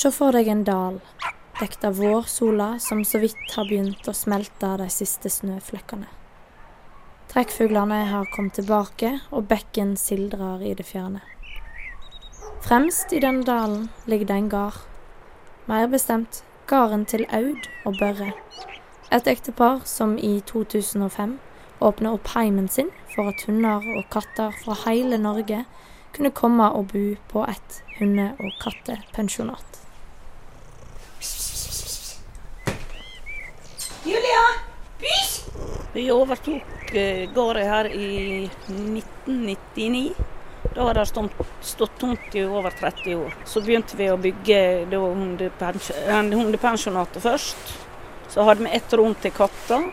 [0.00, 0.94] Se for deg en dal,
[1.58, 6.06] dekt av vårsola som så vidt har begynt å smelte de siste snøflekkene.
[7.28, 11.20] Trekkfuglene har kommet tilbake, og bekken sildrer i det fjerne.
[12.64, 14.78] Fremst i denne dalen ligger det en gard.
[15.68, 16.40] Mer bestemt
[16.72, 18.30] gården til Aud og Børre.
[19.12, 21.36] Et ektepar som i 2005
[21.90, 25.66] åpna opp heimen sin for at hunder og katter fra hele Norge
[26.16, 29.89] kunne komme og bo på et hunde- og kattepensjonat.
[34.04, 34.44] Julia!
[34.98, 35.42] Pysj!
[35.92, 40.14] Vi overtok eh, gården her i 1999.
[40.74, 43.34] Da hadde det stått, stått tomt i over 30 år.
[43.44, 47.76] Så begynte vi å bygge eh, hundepensjonatet først.
[48.32, 49.90] Så hadde vi ett rom til katter.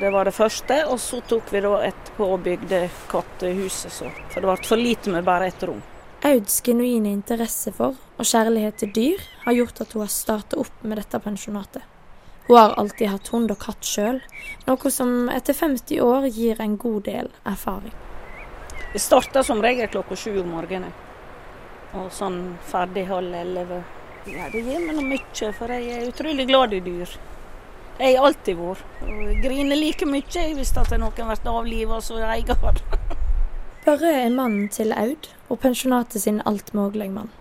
[0.00, 0.80] Det var det første.
[0.90, 3.94] Og så tok vi da etterpå og bygde kattehuset.
[4.00, 4.10] Så.
[4.34, 5.82] For det ble for lite med bare ett rom.
[6.26, 10.86] Auds genuine interesse for og kjærlighet til dyr har gjort at hun har startet opp
[10.86, 11.93] med dette pensjonatet.
[12.46, 14.18] Hun har alltid hatt hund og katt sjøl,
[14.66, 17.94] noe som etter 50 år gir en god del erfaring.
[18.92, 20.92] Vi starter som regel klokka sju om morgenen.
[21.94, 23.80] Og sånn ferdig halv elleve.
[24.28, 27.14] Ja, det gir meg noe mye, for jeg er utrolig glad i dyr.
[27.98, 28.84] Jeg har alltid vært.
[29.06, 32.82] Og griner like mye hvis at noen blir avliva som eier.
[33.86, 37.32] Børre er mannen til Aud, og pensjonatet sin altmulige mann.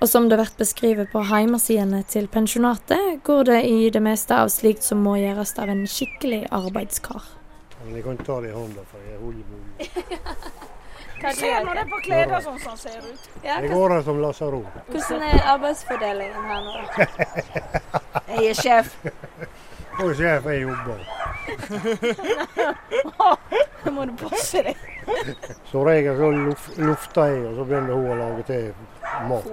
[0.00, 4.52] Og som det blir beskrevet på heimesidene til pensjonatet, går det i det meste av
[4.54, 7.24] slikt som må gjøres av en skikkelig arbeidskar.
[7.84, 9.88] Men jeg kan ta det i hånda, for jeg holder mulig.
[11.34, 13.24] Se nå det på klærne sånn som han ser ut.
[13.42, 14.66] Jeg går her som lasaron.
[14.86, 16.74] Hvordan er arbeidsfordelingen her nå?
[18.38, 18.92] Jeg er sjef.
[19.98, 21.00] Og sjef jeg jobber.
[23.84, 24.76] Nå må du passe deg.
[25.70, 26.30] Så regel så
[26.84, 28.64] lufter jeg, og så begynner hun å lage til
[29.28, 29.48] mat.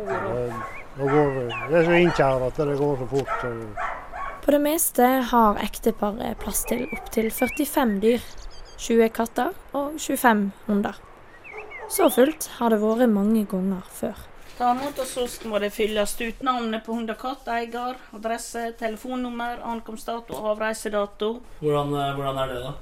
[0.95, 1.39] Går,
[1.69, 3.33] det er så innkjært at det går så fort.
[3.41, 3.47] Så
[4.45, 8.29] På det meste har ekteparet plass til opptil 45 dyr.
[8.75, 10.97] 20 katter og 25 hunder.
[11.91, 14.17] Så fullt har det vært mange ganger før.
[14.57, 18.69] Ta imot og så må det fylles ut navnet på hund og katt, eier, adresse,
[18.79, 21.31] telefonnummer, ankomstdato, avreisedato.
[21.59, 22.73] Hvordan, eh, hvordan er det, da?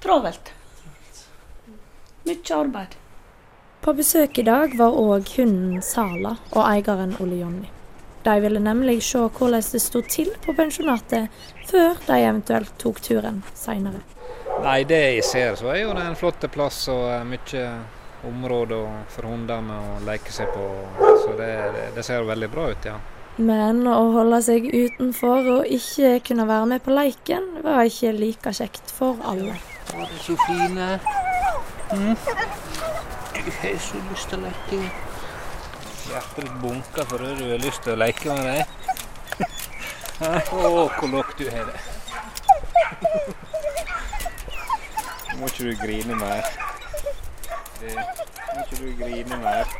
[0.00, 0.52] Travelt.
[2.24, 2.96] Mye arbeid.
[3.82, 7.68] På besøk i dag var òg hunden Sala og eieren Ole Jonny.
[8.24, 11.28] De ville nemlig se hvordan det sto til på pensjonatet,
[11.66, 14.00] før de eventuelt tok turen seinere.
[14.62, 17.66] Nei, det jeg ser, så er jo det en flott plass og eh, mye
[18.28, 20.68] område og- for hundene å leke seg på.
[21.24, 21.50] Så det,
[21.94, 22.98] det, ser veldig bra ut, ja.
[23.36, 28.52] Men å holde seg utenfor og ikke kunne være med på leiken, var ikke like
[28.52, 29.56] kjekt for alle.
[29.92, 30.88] Å, det er så fine.
[31.92, 32.16] Mm.
[33.42, 34.82] Du har så lyst til å leke.
[36.12, 38.66] Hjertet ditt bunker fordi du har lyst til å leke med deg.
[40.22, 41.80] Å, hvor lågt du har det.
[45.40, 46.61] Må ikke du grine mer.
[47.82, 49.70] Nå ikke du grine mer.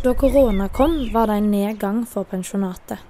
[0.00, 3.02] Da korona kom, var det en nedgang for pensjonatet.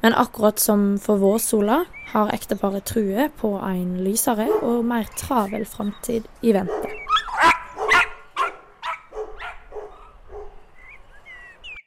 [0.00, 1.82] Men akkurat som for vårsola
[2.14, 6.91] har ekteparet true på en lysere og mer travel framtid i vente.